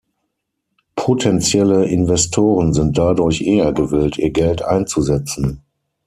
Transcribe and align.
Potenzielle 0.95 1.85
Investoren 1.85 2.73
sind 2.73 2.97
dadurch 2.97 3.41
eher 3.43 3.71
gewillt, 3.71 4.17
ihr 4.17 4.31
Geld 4.31 4.63
einzusetzen. 4.63 5.61